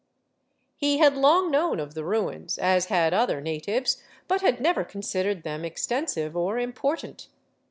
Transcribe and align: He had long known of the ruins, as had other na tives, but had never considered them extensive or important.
He 0.77 0.97
had 0.97 1.15
long 1.15 1.51
known 1.51 1.79
of 1.79 1.93
the 1.93 2.03
ruins, 2.03 2.57
as 2.57 2.87
had 2.87 3.13
other 3.13 3.39
na 3.39 3.59
tives, 3.63 4.01
but 4.27 4.41
had 4.41 4.59
never 4.59 4.83
considered 4.83 5.43
them 5.43 5.63
extensive 5.63 6.35
or 6.35 6.57
important. 6.57 7.27